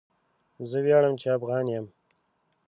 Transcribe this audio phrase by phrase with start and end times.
[0.69, 1.85] زه وياړم چي افغان يم.